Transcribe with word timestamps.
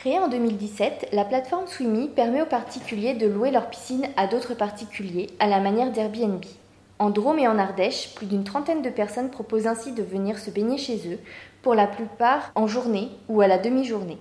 Créée 0.00 0.18
en 0.18 0.28
2017, 0.28 1.08
la 1.12 1.26
plateforme 1.26 1.66
Swimmy 1.66 2.08
permet 2.08 2.40
aux 2.40 2.46
particuliers 2.46 3.12
de 3.12 3.26
louer 3.26 3.50
leur 3.50 3.68
piscine 3.68 4.08
à 4.16 4.26
d'autres 4.26 4.54
particuliers 4.54 5.26
à 5.40 5.46
la 5.46 5.60
manière 5.60 5.92
d'Airbnb. 5.92 6.42
En 6.98 7.10
Drôme 7.10 7.38
et 7.38 7.46
en 7.46 7.58
Ardèche, 7.58 8.14
plus 8.14 8.24
d'une 8.24 8.42
trentaine 8.42 8.80
de 8.80 8.88
personnes 8.88 9.28
proposent 9.28 9.66
ainsi 9.66 9.92
de 9.92 10.02
venir 10.02 10.38
se 10.38 10.50
baigner 10.50 10.78
chez 10.78 11.12
eux, 11.12 11.18
pour 11.60 11.74
la 11.74 11.86
plupart 11.86 12.50
en 12.54 12.66
journée 12.66 13.10
ou 13.28 13.42
à 13.42 13.46
la 13.46 13.58
demi-journée. 13.58 14.16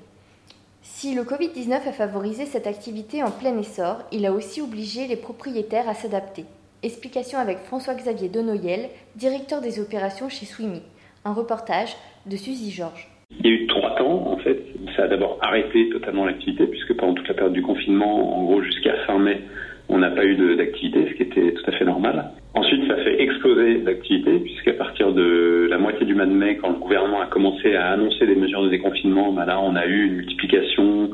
Si 0.81 1.15
le 1.15 1.23
Covid-19 1.23 1.87
a 1.87 1.93
favorisé 1.93 2.45
cette 2.45 2.67
activité 2.67 3.23
en 3.23 3.31
plein 3.31 3.57
essor, 3.57 4.03
il 4.11 4.25
a 4.25 4.33
aussi 4.33 4.59
obligé 4.59 5.07
les 5.07 5.15
propriétaires 5.15 5.87
à 5.87 5.93
s'adapter. 5.93 6.43
Explication 6.83 7.39
avec 7.39 7.59
François-Xavier 7.59 8.27
Denoyel, 8.27 8.89
directeur 9.15 9.61
des 9.61 9.79
opérations 9.79 10.27
chez 10.27 10.45
Swimmy. 10.45 10.81
Un 11.23 11.31
reportage 11.31 11.95
de 12.25 12.35
Suzy 12.35 12.69
Georges. 12.69 13.09
Il 13.41 13.45
y 13.45 13.49
a 13.49 13.53
eu 13.53 13.67
trois 13.67 13.95
temps, 13.95 14.31
en 14.31 14.37
fait. 14.37 14.59
Ça 14.95 15.03
a 15.03 15.07
d'abord 15.07 15.37
arrêté 15.41 15.89
totalement 15.89 16.25
l'activité, 16.25 16.67
puisque 16.67 16.93
pendant 16.95 17.13
toute 17.13 17.27
la 17.27 17.33
période 17.33 17.53
du 17.53 17.61
confinement, 17.61 18.37
en 18.37 18.43
gros 18.43 18.61
jusqu'à 18.61 18.93
fin 19.07 19.17
mai, 19.17 19.41
on 19.87 19.99
n'a 19.99 20.09
pas 20.09 20.25
eu 20.25 20.35
d'activité, 20.57 21.07
ce 21.09 21.13
qui 21.15 21.23
était 21.23 21.53
tout 21.53 21.63
à 21.67 21.71
fait 21.71 21.85
normal. 21.85 22.31
Ensuite, 22.53 22.85
ça 22.87 22.97
fait 22.97 23.21
exploser 23.21 23.77
l'activité, 23.77 24.39
puisqu'à 24.39 24.73
partir 24.73 25.13
de 25.13 25.67
la 25.69 25.77
moitié 25.77 26.05
du 26.05 26.15
mois 26.15 26.25
de 26.25 26.33
mai, 26.33 26.57
quand 26.57 26.69
le 26.69 26.79
gouvernement 26.79 27.21
a 27.21 27.27
commencé 27.27 27.75
à 27.75 27.91
annoncer 27.91 28.27
des 28.27 28.35
mesures 28.35 28.63
de 28.63 28.69
déconfinement, 28.69 29.31
bah 29.31 29.45
là, 29.45 29.59
on 29.61 29.75
a 29.75 29.85
eu 29.85 30.07
une 30.07 30.15
multiplication 30.15 31.11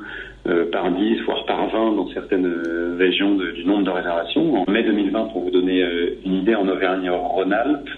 euh, 0.47 0.69
par 0.71 0.91
10, 0.91 1.21
voire 1.25 1.45
par 1.45 1.69
20 1.69 1.95
dans 1.95 2.09
certaines 2.09 2.47
euh, 2.47 2.95
régions 2.97 3.35
du 3.35 3.65
nombre 3.65 3.83
de 3.83 3.91
réservations. 3.91 4.63
En 4.63 4.71
mai 4.71 4.83
2020, 4.83 5.25
pour 5.25 5.43
vous 5.43 5.51
donner 5.51 5.83
euh, 5.83 6.17
une 6.25 6.33
idée, 6.33 6.55
en 6.55 6.67
Auvergne-Rhône-Alpes, 6.67 7.89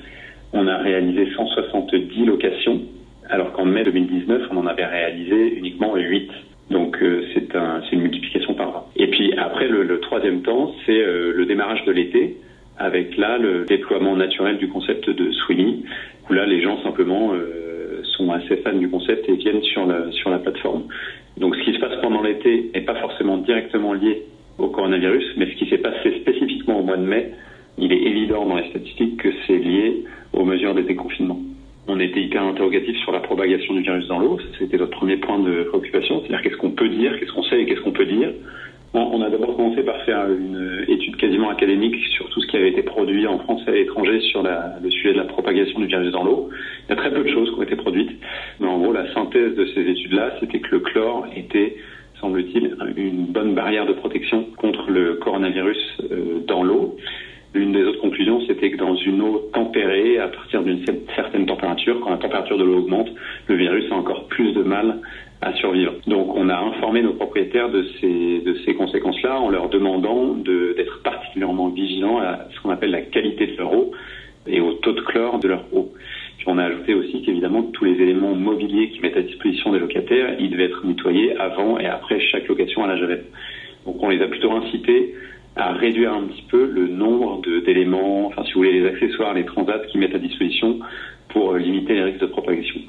on 0.52 0.68
a 0.68 0.78
réalisé 0.78 1.30
170 1.36 2.26
locations 2.26 2.82
alors 3.30 3.52
qu'en 3.54 3.66
mai 3.66 3.84
2019, 3.84 4.44
on 4.52 4.58
en 4.58 4.68
avait 4.68 4.86
réalisé 4.86 5.58
uniquement 5.58 5.96
8. 5.96 6.30
Donc 6.70 6.98
euh, 7.02 7.24
c'est 7.34 7.56
un, 7.56 7.82
une 7.92 8.02
multiplication 8.02 8.54
par 8.54 8.72
20. 8.72 8.84
Et 8.98 9.08
puis 9.08 9.34
après, 9.38 9.68
le, 9.68 9.84
le 9.84 10.00
troisième 10.00 10.42
temps, 10.42 10.74
c'est 10.86 11.00
euh, 11.00 11.34
le 11.34 11.46
démarrage 11.46 11.84
de 11.86 11.92
l'été, 11.92 12.38
avec 12.78 13.18
là 13.18 13.38
le 13.38 13.66
déploiement 13.66 14.16
naturel 14.16 14.58
du 14.58 14.68
concept 14.68 15.10
de 15.10 15.32
Sweeney, 15.32 15.84
où 16.30 16.34
là 16.34 16.46
les 16.46 16.62
gens 16.62 16.82
simplement 16.84 17.34
euh, 17.34 18.02
sont 18.18 18.32
assez 18.32 18.58
fans 18.58 18.74
du 18.74 18.90
concept 18.90 19.28
et 19.30 19.36
viennent 19.36 19.64
sur 19.64 19.86
la, 19.86 20.12
sur 20.12 20.30
la 20.30 20.40
plateforme. 20.40 20.84
Donc 21.38 21.56
ce 21.56 21.64
qui 21.64 21.74
se 21.74 21.80
passe 21.80 21.96
pendant 22.02 22.22
l'été 22.22 22.70
n'est 22.74 22.82
pas 22.82 22.96
forcément 22.96 23.38
directement 23.38 23.94
lié 23.94 24.24
au 24.58 24.68
coronavirus, 24.68 25.24
mais 25.38 25.50
ce 25.52 25.56
qui 25.56 25.70
s'est 25.70 25.78
passé 25.78 26.20
spécifiquement 26.22 26.80
au 26.80 26.84
mois 26.84 26.98
de 26.98 27.06
mai, 27.06 27.32
il 27.78 27.94
est 27.94 28.02
évident 28.02 28.46
dans 28.46 28.58
les 28.58 28.70
statistiques 28.72 29.18
que 29.18 29.30
c'est 29.46 29.58
lié 29.58 30.04
aux 30.34 30.44
mesures 30.44 30.74
des 30.74 30.84
déconfinements 30.84 31.40
on 31.88 32.00
était 32.00 32.22
hyper 32.22 32.44
interrogatif 32.44 32.98
sur 32.98 33.12
la 33.12 33.20
propagation 33.20 33.74
du 33.74 33.82
virus 33.82 34.08
dans 34.08 34.20
l'eau. 34.20 34.40
C'était 34.60 34.78
notre 34.78 34.98
premier 34.98 35.18
point 35.18 35.40
de 35.40 35.64
préoccupation. 35.64 36.20
C'est-à-dire 36.22 36.42
qu'est-ce 36.42 36.58
qu'on 36.58 36.72
peut 36.72 36.90
dire, 36.90 37.18
qu'est-ce 37.20 37.32
qu'on 37.32 37.44
sait 37.44 37.62
et 37.62 37.66
qu'est-ce 37.66 37.82
qu'on 37.82 37.92
peut 37.92 38.06
dire. 38.06 38.32
On 38.94 39.22
a 39.22 39.30
d'abord 39.30 39.56
commencé 39.56 39.84
par 39.84 40.02
faire 40.04 40.28
une 40.32 40.86
étude 40.88 41.18
quasiment 41.18 41.50
académique 41.50 41.96
sur 42.16 42.30
tout 42.30 42.42
ce 42.42 42.48
qui 42.48 42.58
avait 42.58 42.70
été 42.70 42.82
produit 42.82 43.28
en 43.28 43.38
France 43.40 43.62
et 43.68 43.70
à 43.70 43.74
l'étranger 43.74 44.22
sur 44.22 44.42
le 44.44 44.90
sujet 44.90 45.14
de 45.14 45.18
la 45.18 45.26
propagation 45.26 45.80
du 45.80 45.88
virus 45.88 46.12
dans 46.12 46.24
l'eau. 46.24 46.50
Il 46.88 46.90
y 46.90 46.94
a 46.94 46.96
très 46.96 47.12
peu 47.12 47.24
de 47.24 47.30
choses 47.30 47.50
qui 47.50 47.60
ont 47.60 47.64
été 47.64 47.76
produites, 47.76 48.12
mais 48.60 48.68
en 48.68 48.80
gros 48.80 48.94
la 48.94 49.14
synthèse 49.14 49.56
de 49.56 49.66
ces 49.76 49.82
études-là, 49.82 50.32
c'était 50.40 50.60
que 50.60 50.72
le 50.72 50.80
chlore 50.80 51.28
était, 51.36 51.76
semble-t-il, 52.22 52.76
une 52.96 53.26
bonne 53.26 53.54
barrière 53.54 53.86
de 53.86 53.94
protection 53.94 54.46
contre 54.58 54.90
le 54.90 55.16
coronavirus 55.16 56.02
euh, 56.12 56.40
c'était 58.58 58.72
que 58.72 58.78
dans 58.78 58.96
une 58.96 59.22
eau 59.22 59.50
tempérée, 59.54 60.18
à 60.18 60.28
partir 60.28 60.64
d'une 60.64 60.84
certaine 61.16 61.46
température, 61.46 62.00
quand 62.00 62.10
la 62.10 62.18
température 62.18 62.58
de 62.58 62.64
l'eau 62.64 62.80
augmente, 62.80 63.10
le 63.48 63.56
virus 63.56 63.86
a 63.92 63.96
encore 63.96 64.28
plus 64.28 64.52
de 64.54 64.64
mal 64.64 65.00
à 65.42 65.54
survivre. 65.54 65.94
Donc 66.08 66.36
on 66.36 66.50
a 66.50 66.58
informé 66.58 67.04
nos 67.04 67.14
propriétaires 67.14 67.70
de 67.70 67.86
ces, 68.02 68.74
conséquences-là 68.76 69.40
en 69.40 69.50
leur 69.50 69.70
demandant 69.70 70.36
d'être 70.36 71.02
particulièrement 71.04 71.70
vigilants 71.70 72.20
à 72.20 72.48
ce 72.54 72.62
qu'on 72.62 72.72
appelle 72.72 72.92
la 72.92 73.02
qualité 73.02 73.48
de 73.48 73.58
leur 73.58 73.74
eau 73.74 73.92
et 74.48 74.60
au 74.60 74.74
taux 74.74 74.94
de 74.94 75.02
chlore 75.02 75.40
de 75.40 75.48
leur 75.48 75.64
eau. 75.74 75.94
Puis 76.38 76.46
on 76.48 76.58
a 76.58 76.64
ajouté 76.64 76.94
aussi 76.94 77.22
qu'évidemment 77.22 77.64
tous 77.64 77.86
les 77.86 78.02
éléments 78.02 78.34
mobiliers 78.34 78.90
qui 78.90 79.00
mettent 79.02 79.18
à 79.18 79.22
disposition 79.22 79.72
des 79.72 79.80
locataires, 79.80 80.36
ils 80.40 80.50
devaient 80.50 80.66
être 80.66 80.86
nettoyés 80.86 81.36
avant 81.38 81.78
et 81.80 81.86
après 81.86 82.20
chaque 82.20 82.48
location 82.48 82.84
à 82.84 82.88
la 82.88 82.98
javel. 82.98 83.26
Donc 83.86 84.02
on 84.02 84.10
les 84.10 84.22
a 84.22 84.28
plutôt 84.28 84.52
incités 84.52 85.14
à 85.58 85.74
réduire 85.74 86.14
un 86.14 86.28
petit 86.28 86.44
peu 86.50 86.66
le 86.66 86.88
nombre 86.88 87.42
d'éléments, 87.66 88.28
enfin 88.28 88.44
si 88.44 88.54
vous 88.54 88.60
voulez 88.60 88.80
les 88.80 88.88
accessoires, 88.88 89.34
les 89.34 89.46
transats 89.46 89.80
qui 89.92 89.98
mettent 89.98 90.16
à 90.16 90.20
disposition 90.20 90.80
pour 91.30 91.54
euh, 91.54 91.60
limiter 91.60 91.94
les 91.94 92.04
risques 92.04 92.22
de 92.22 92.28
propagation. 92.28 92.82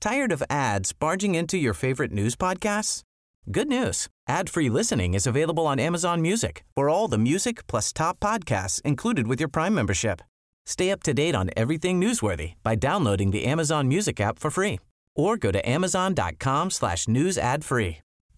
Tired 0.00 0.32
of 0.32 0.42
ads 0.48 0.92
barging 0.92 1.34
into 1.34 1.56
your 1.56 1.74
favorite 1.74 2.12
news 2.12 2.36
podcasts? 2.36 3.02
Good 3.50 3.68
news. 3.68 4.08
Ad-free 4.28 4.68
listening 4.68 5.14
is 5.14 5.26
available 5.26 5.66
on 5.66 5.80
Amazon 5.80 6.20
Music 6.20 6.64
for 6.76 6.88
all 6.88 7.08
the 7.08 7.18
music 7.18 7.66
plus 7.66 7.92
top 7.92 8.20
podcasts 8.20 8.80
included 8.82 9.26
with 9.26 9.40
your 9.40 9.48
Prime 9.48 9.74
membership. 9.74 10.20
Stay 10.66 10.90
up 10.90 11.02
to 11.02 11.14
date 11.14 11.34
on 11.34 11.50
everything 11.56 12.00
newsworthy 12.00 12.54
by 12.62 12.74
downloading 12.74 13.30
the 13.30 13.46
Amazon 13.46 13.88
Music 13.88 14.20
app 14.20 14.38
for 14.38 14.50
free 14.50 14.78
or 15.16 15.36
go 15.36 15.50
to 15.50 15.66
amazon.com 15.68 16.70
slash 16.70 17.08
news 17.08 17.38
ad 17.38 17.64
free. 17.64 17.98